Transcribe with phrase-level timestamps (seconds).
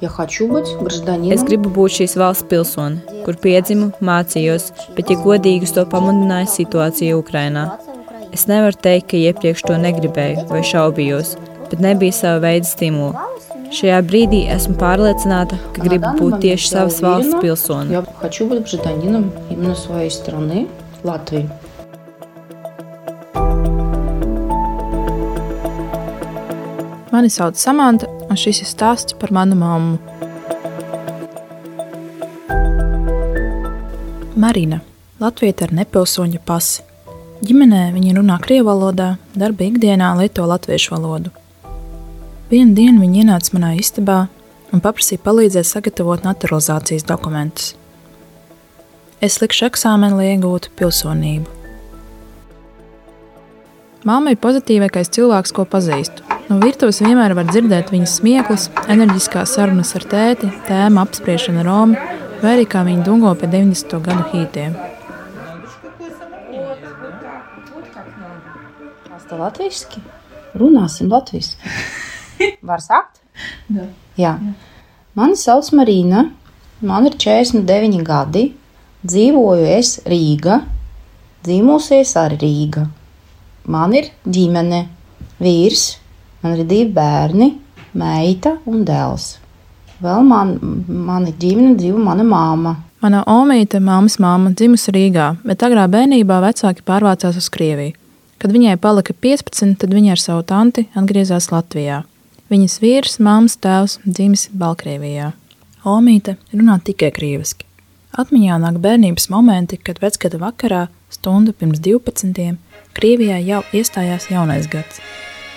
[0.00, 6.46] Ja es gribu būt šīs valsts pilsoni, kur piedzimu, mācījos, bet, ja godīgi, to pamudināja
[6.52, 7.64] situācija Ukrainā.
[8.30, 11.34] Es nevaru teikt, ka iepriekš to negribēju vai šaubījos,
[11.70, 13.26] bet nebija sava veida stimula.
[13.74, 17.98] Šajā brīdī esmu pārliecināta, ka gribu būt tieši savas valsts pilsoni.
[27.18, 29.96] Mani sauc Samants, un šis ir stāsts par manu mammu.
[34.38, 34.78] Marina,
[35.18, 36.84] Latvija ar nepilsoņa pasi.
[37.42, 41.34] Ģimenē viņa runā krievu valodā, darba ikdienā lieto latviešu valodu.
[42.52, 44.20] Vienu dienu viņa ienāca manā istabā
[44.70, 47.74] un paprasīja palīdzēt sagatavot naturalizācijas dokumentus.
[49.18, 51.50] Es likšu eksāmenu, lai iegūtu pilsonību.
[54.06, 56.27] Māma ir pozitīvākais cilvēks, ko pazīstu.
[56.48, 61.98] No virtuves vienmēr var dzirdēt viņas smieklus, enerģiskās sarunas ar tēti, tēma apspriešana Romu,
[62.40, 63.98] vai arī kā viņa dungo pie 90.
[64.06, 64.78] gadu hītiem.
[69.12, 70.00] Asta latviski?
[70.56, 71.74] Runāsim latviski.
[72.72, 73.20] Var sākt?
[73.68, 73.90] Jā.
[74.16, 74.32] Jā.
[75.20, 76.30] Mani sauc Marīna,
[76.80, 78.48] man ir 49 gadi,
[79.04, 80.62] dzīvoju es Rīga,
[81.44, 82.88] dzīvojusies arī Rīga.
[83.68, 84.86] Man ir ģimene,
[85.44, 85.90] vīrs,
[86.48, 87.52] man ir divi bērni,
[87.98, 89.36] meita un dēls.
[90.00, 90.54] Vēl man,
[90.86, 92.74] mani ģimene dzīvo mana māma.
[93.02, 97.96] Mana omīte, māmas māma, dzimusi Rīgā, bet agrā bērnībā vecāki pārvācās uz Krieviju.
[98.38, 102.04] Kad viņai palika 15, tad viņa ar savu tanti atgriezās Latvijā.
[102.48, 105.32] Viņas vīrs, māmas tēvs, dzimis Baltkrievijā.
[105.84, 107.66] Omīte runā tikai krieviski.
[108.18, 112.56] Atmiņā nāk bērnības momenti, kad vecgada vakarā, stundu pirms 12.
[112.96, 115.02] Krievijā jau iestājās jaunais gads.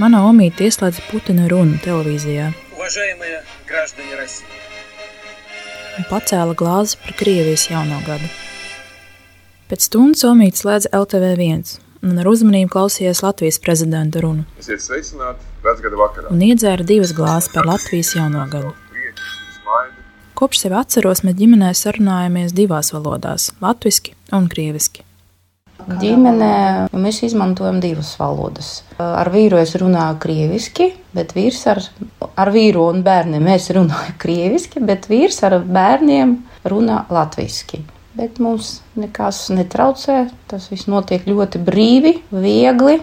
[0.00, 2.46] Mana omīte ieslēdz Putina runu televīzijā.
[5.92, 8.30] Un pacēla glāzi par Krievijas jauno gadu.
[9.68, 11.76] Pēc stundas omīte slēdz LTV1
[12.08, 14.46] un ar uzmanību klausījās Latvijas prezidenta runu.
[14.60, 16.32] Esiet sveicināti vecgada vakarā.
[16.32, 18.72] Un iedzēra divas glāzes par Latvijas jauno gadu.
[20.32, 25.04] Kopš sevi atceros, mēs ģimenē sarunājamies divās valodās- latviski un krieviski.
[26.02, 28.70] Ģimenē mēs izmantojam divas valodas.
[29.02, 31.82] Ar vīru es runāju krieviski, bet vīrs ar,
[32.38, 36.36] ar vīru un bērniem es runāju krieviski, bet vīrs ar bērniem
[36.68, 37.82] runā latviski.
[38.16, 40.26] Bet mums nekas netraucē.
[40.50, 42.98] Tas viss notiek ļoti brīvi, viegli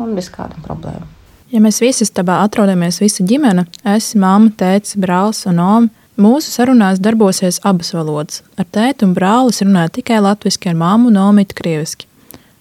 [0.00, 1.08] un bez kādām problēmām.
[1.50, 5.88] Ja mēs visi stabā atrodamies visa ģimene, es, mamma, tēvs, brālis un oma,
[6.20, 8.44] mūsu sarunās darbosies abas valodas.
[8.60, 12.09] Ar tēti un brāli es runāju tikai latviešu, ar māmu un omitu krieviski.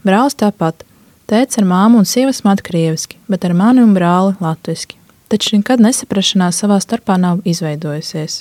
[0.09, 0.81] Brālis tāpat.
[1.30, 4.96] Tēvs ar māmu un sievas matu krieviski, bet ar mani un brāli latviešu.
[5.30, 8.40] Taču nekad nesaprašanās savā starpā nav izveidojusies.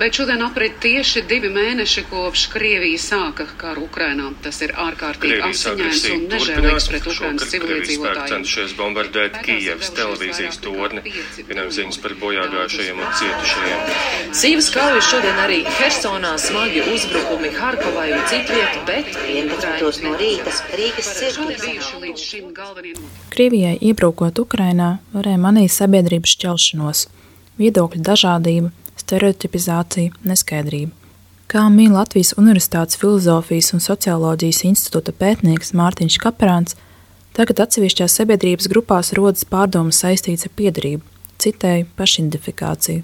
[0.00, 4.30] Bet šodien aprit tieši divi mēneši kopš Krievija sāka karu Ukrainā.
[4.40, 6.46] Tas ir ārkārtīgi asiņains un turpinās.
[6.46, 8.30] nežēlīgs pret Ukrainas civiliedzīvotājiem.
[8.32, 11.04] cenšies bombardēt Kijevas televīzijas torni.
[11.50, 13.78] Vienam ziņas par bojāgājušajiem un cietušajiem.
[14.40, 20.02] Sīvas kaujas šodien arī Hersonā smagi uzbrukumi Harkovai un citviet, bet 11.
[20.06, 21.12] no rīta Rīgas
[21.44, 22.14] notikumi.
[23.28, 27.08] Krievijai iebrukot Ukrainā, varēja manīt sabiedrības šķelšanos,
[27.60, 28.72] viedokļu dažādību,
[29.10, 30.94] stereotipizāciju, neskaidrību.
[31.50, 36.76] Kā min Latvijas Universitātes Filozofijas un Socioloģijas institūta pētnieks Mārtiņš Kaprāns,
[37.34, 41.02] tagad atsevišķās sabiedrības grupās rodas pārdomas saistītas ar piedarību,
[41.42, 43.02] citēju pašidentifikāciju.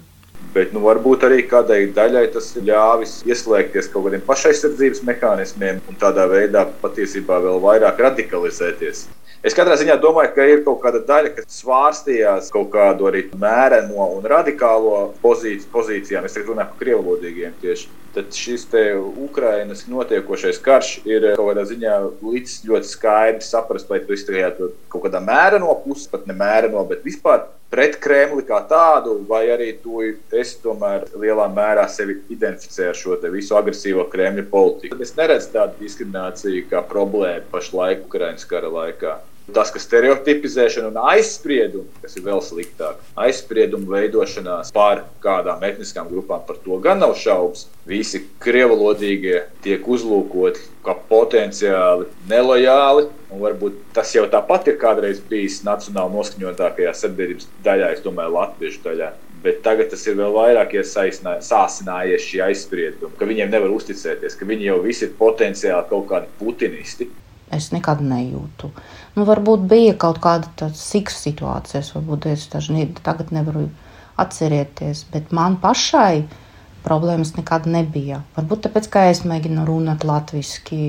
[0.55, 5.99] Bet nu, varbūt arī kādai daļai tas ir ļāvis ieslēgties kaut kādiem pašaizsardzības mehānismiem un
[5.99, 9.03] tādā veidā patiesībā vēl vairāk radikalizēties.
[9.45, 14.07] Es katrā ziņā domāju, ka ir kaut kāda daļa, kas svārstījās kaut kādu arī mēreno
[14.15, 16.25] un radikālo pozīciju, pozīcijām.
[16.25, 17.91] Es tagad runāju par krievlodīgiem tieši.
[18.17, 23.99] Tad šis te Ukrainas notiekošais karš ir kaut kādā ziņā līdz ļoti skaidri saprast, vai
[24.01, 29.19] tajā tur kaut kādā mēreno pusē, pat ne mēreno, bet vispār pret Kremli kā tādu,
[29.29, 34.97] vai arī tu esi tomēr lielā mērā sevi identificē ar šo visu agresīvo Kremļa politiku.
[35.03, 39.19] Es neredzu tādu diskrimināciju kā problēmu pašlaik Ukraiņas kara laikā.
[39.55, 46.41] Tas, ka stereotipizēšana un aizspriedumi, kas ir vēl sliktāk, aizspriedumu veidošanās pār kādām etniskām grupām,
[46.47, 47.63] par to gan nav šaubas.
[47.87, 55.61] Visi krievalodīgie tiek uzlūkoti kā potenciāli nelojāli, un varbūt tas jau tāpat ir kādreiz bijis
[55.67, 59.13] nacionāli noskaņotākajā sabiedrības daļā, es domāju, latviešu daļā.
[59.45, 64.67] Bet tagad tas ir vēl vairāk sāsinājies šī aizsprieduma, ka viņiem nevar uzticēties, ka viņi
[64.73, 67.07] jau visi ir potenciāli kaut kādi putinisti.
[67.53, 68.69] Es nekad nejūtu.
[69.15, 73.69] Nu, varbūt bija kaut kāda tāda siksa situācijas, varbūt es daži ne, tagad nevaru
[74.17, 76.25] Atcerieties, bet man pašai
[76.83, 78.23] problēmas nekad nebija.
[78.35, 80.81] Varbūt tāpēc, ka es mēģinu runāt latviešu,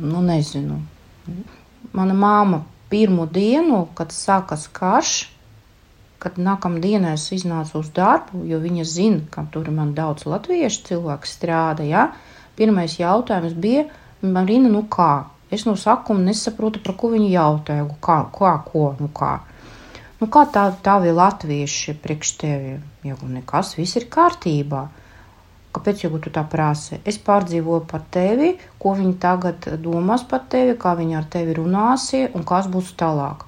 [0.00, 0.80] nu nezinu.
[1.94, 5.14] Mana māma pirmo dienu, kad sākas karš,
[6.22, 10.86] kad nākamā dienā es iznācu uz darbu, jo viņa zina, ka tur man daudz latviešu
[10.88, 11.84] cilvēku strādā.
[11.84, 12.06] Ja?
[12.56, 13.84] Pirmais jautājums bija,
[14.22, 15.26] Marina, nu kā?
[15.54, 19.36] Es no sākuma nesaprotu, par ko viņa jautāja, kā, kā, ko, nu kā.
[20.18, 20.68] Nu, kā tā,
[21.02, 22.76] bija latvieši priekš tevi?
[23.04, 24.86] Ja nekas, viss ir kārtībā.
[25.74, 27.00] Kāpēc jau tu tā prasi?
[27.04, 32.22] Es pārdzīvoju par tevi, ko viņi tagad domās par tevi, kā viņi ar tevi runāsi
[32.30, 33.42] un kas būs tālāk.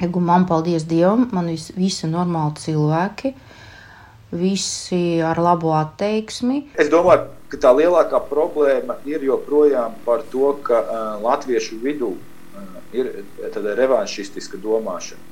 [0.00, 3.34] Egu man, paldies Dievam, man vis, visi normāli cilvēki,
[4.40, 6.62] visi ar labo atteiksmi.
[6.80, 12.68] Es domāju, ka tā lielākā problēma ir joprojām par to, ka uh, latviešu vidū uh,
[12.94, 13.24] ir
[13.54, 15.26] tāda revanšistiska domāšana.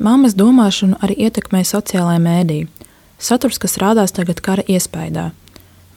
[0.00, 2.60] Māmas domāšanu arī ietekmē sociālajā mēdī.
[3.20, 5.28] Saturs, kas rādās tagad kara iespējā.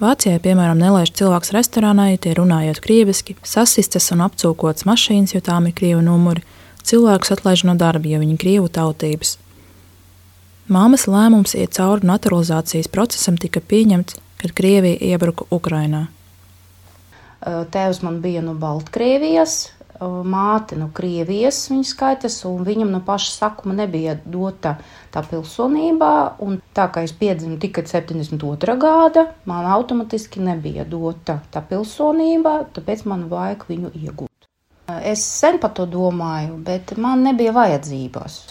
[0.04, 5.70] Vācijā, piemēram, nelaiž cilvēks restorānā, ja tie runājot krieviski, sasistas un apcūkots mašīnas, jo tām
[5.70, 6.44] ir krievu numuri
[6.84, 9.38] cilvēkus atlaiž no darba, ja viņi ir krievu tautības.
[10.68, 16.08] Māmas lēmums iet cauri naturalizācijas procesam tika pieņemts, kad Krievija iebruka Ukrainā.
[17.44, 19.72] Tēvs man bija no Baltkrievijas,
[20.04, 24.78] māte no Krievijas, viņa skaitas, un viņam no paša sakuma nebija dota
[25.14, 26.10] tā pilsonība.
[26.76, 28.78] Tā kā es piedzimu tikai 72.
[28.80, 34.50] gada, man automātiski nebija dota tā pilsonība, tāpēc man vajag viņu iegūt.
[35.04, 38.42] Es sen par to domāju, bet man nebija vajadzības.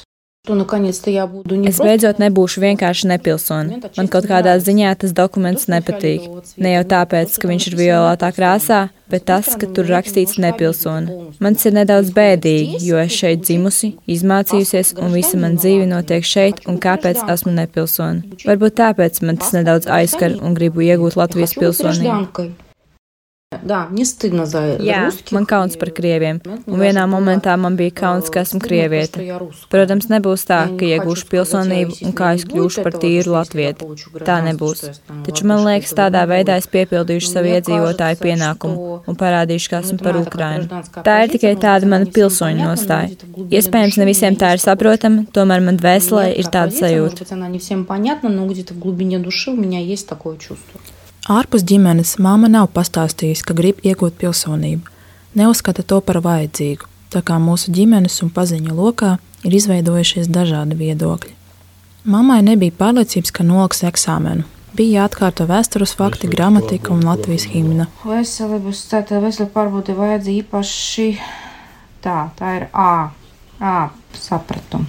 [0.43, 3.77] Es beidzot nebūšu vienkārši nepilsoni.
[3.95, 6.25] Man kaut kādā ziņā tas dokuments nepatīk.
[6.59, 8.81] Ne jau tāpēc, ka viņš ir violetā krāsā,
[9.13, 11.15] bet tas, ka tur rakstīts nepilsoni.
[11.39, 16.67] Mans ir nedaudz bēdīgi, jo es šeit dzimusi, izmācījusies, un visa man dzīve notiek šeit,
[16.67, 18.43] un kāpēc esmu nepilsoni.
[18.43, 22.51] Varbūt tāpēc man tas nedaudz aizskar un gribu iegūt Latvijas pilsonību.
[24.87, 25.01] Jā,
[25.35, 29.25] man kauns par krieviem, un vienā momentā man bija kauns, ka esmu krieviete.
[29.73, 33.89] Protams, nebūs tā, ka iegūšu pilsonību un kā es kļūšu par tīru latvieti.
[34.27, 34.85] Tā nebūs.
[35.27, 40.19] Taču man liekas, tādā veidā es piepildīšu savu iedzīvotāju pienākumu un parādīšu, ka esmu par
[40.21, 40.83] Ukrainu.
[41.03, 43.13] Tā ir tikai tāda mana pilsoņa nostāja.
[43.53, 47.29] Iespējams, ne visiem tā ir saprotama, tomēr man dvēselē ir tāda sajūta.
[51.31, 54.89] Ārpus ģimenes māma nav pastāstījusi, ka grib iegūt pilsonību.
[55.39, 59.13] Neuzskata to par vajadzīgu, tā kā mūsu ģimenes un paziņu lokā
[59.47, 61.37] ir izveidojušies dažādi viedokļi.
[62.11, 64.43] Māmai nebija pārliecības, ka noliks eksāmenu.
[64.75, 67.87] Bija jāatkārto vēstures fakti, gramatika un latvijas himna.
[68.03, 71.09] Veselības tātad veselība pārbaude vajadz īpaši
[72.03, 73.13] tā, tā ir A,
[73.63, 73.77] A
[74.19, 74.83] sapratu.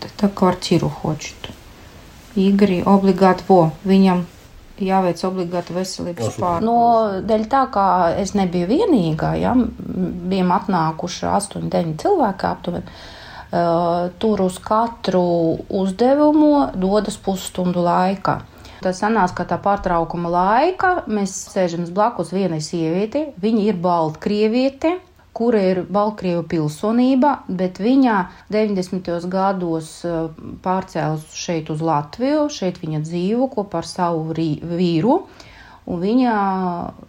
[0.00, 1.57] Tā, tā kvartīru hoču.
[2.38, 4.24] Igri obligāti vo, viņam
[4.84, 6.66] jāveic obligāti veselības pārbaude.
[6.66, 7.84] No, dēļ tā, ka
[8.18, 12.98] es nebiju vienīgā, ja, bijām atnākuši 8-9 cilvēki aptuveni.
[13.48, 18.42] Uh, tur uz katru uzdevumu dodas pusstundu laika.
[18.84, 24.98] Tas sanās, ka tā pārtraukuma laika mēs sēžam blakus vienai sievietei, viņa ir baltkrieviete,
[25.38, 28.14] kura ir Baltkrievu pilsonība, bet viņa
[28.50, 29.10] 90.
[29.30, 30.16] gados eh,
[30.64, 35.20] pārcēlus šeit uz Latviju, šeit viņa dzīvo kopā ar savu vīru.
[35.88, 36.32] Un viņa,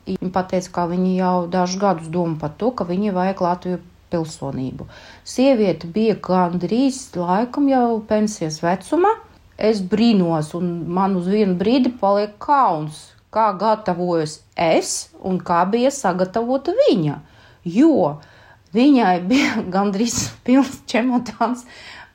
[0.07, 3.79] viņa pateica, ka viņa jau dažus gadus domā par to, ka viņai vajag Latviju
[4.13, 4.85] pilsonību.
[5.27, 9.15] Sieviete bija gandrīz laikam jau pensijas vecuma.
[9.59, 15.91] Es brīnos, un man uz vienu brīdi paliek kauns, kā gatavojas es un kā bija
[15.91, 17.17] sagatavota viņa
[17.63, 18.19] jo
[18.75, 21.65] viņai bija gandrīz pilns čemodāns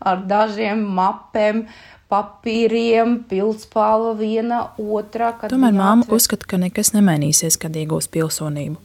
[0.04, 1.64] ar dažiem mapēm,
[2.12, 5.32] papīriem, pildspāla viena otrā.
[5.50, 6.18] Tomēr māma atver...
[6.18, 8.76] uzskata, ka nekas nemainīsies, kad iegūs pilsonību.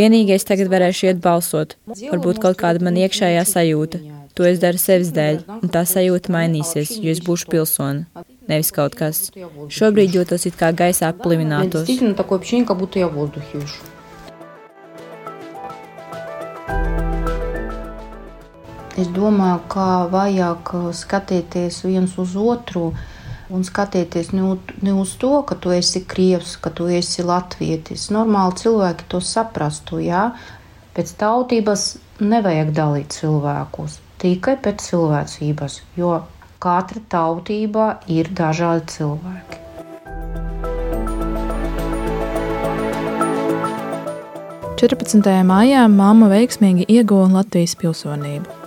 [0.00, 1.76] Vienīgais tagad varēšu iet balsot.
[1.86, 4.02] Varbūt kaut kāda man iekšējā sajūta.
[4.38, 8.06] To es daru sevis dēļ, un tā sajūta mainīsies, jo es būšu pilsoni.
[8.50, 9.28] Nevis kaut kas.
[9.70, 11.90] Šobrīd jūtos it kā gaisā pliminātos.
[19.00, 22.90] Es domāju, ka vajag uh, skatīties viens uz otru
[23.50, 24.50] un skatīties ne,
[24.84, 28.10] ne uz to, ka tu esi krievs, ka tu esi latvietis.
[28.12, 30.26] Normāli cilvēki to saprastu, jā.
[30.92, 31.86] Pēc tautības
[32.20, 36.12] nevajag dalīt cilvēkus, tikai pēc cilvēcības, jo
[36.60, 39.64] katra tautība ir dažādi cilvēki.
[44.80, 45.34] 14.
[45.44, 48.59] maijā māma veiksmīgi ieguva Latvijas pilsonību.